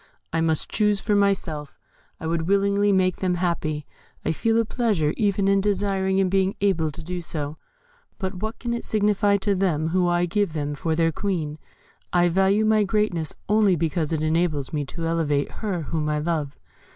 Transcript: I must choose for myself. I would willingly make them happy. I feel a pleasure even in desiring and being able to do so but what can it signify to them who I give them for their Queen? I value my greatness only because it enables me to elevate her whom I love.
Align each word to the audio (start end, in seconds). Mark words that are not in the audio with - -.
I 0.33 0.41
must 0.41 0.67
choose 0.71 0.99
for 0.99 1.13
myself. 1.15 1.77
I 2.19 2.25
would 2.25 2.47
willingly 2.47 2.91
make 2.91 3.17
them 3.17 3.35
happy. 3.35 3.85
I 4.25 4.31
feel 4.31 4.57
a 4.59 4.65
pleasure 4.65 5.13
even 5.15 5.47
in 5.47 5.61
desiring 5.61 6.19
and 6.19 6.27
being 6.27 6.55
able 6.59 6.89
to 6.89 7.03
do 7.03 7.21
so 7.21 7.57
but 8.17 8.33
what 8.41 8.57
can 8.57 8.73
it 8.73 8.83
signify 8.83 9.37
to 9.37 9.53
them 9.53 9.89
who 9.89 10.07
I 10.07 10.25
give 10.25 10.53
them 10.53 10.73
for 10.73 10.95
their 10.95 11.11
Queen? 11.11 11.59
I 12.11 12.29
value 12.29 12.65
my 12.65 12.83
greatness 12.83 13.35
only 13.47 13.75
because 13.75 14.11
it 14.11 14.23
enables 14.23 14.73
me 14.73 14.85
to 14.85 15.05
elevate 15.05 15.51
her 15.61 15.83
whom 15.83 16.09
I 16.09 16.17
love. 16.17 16.57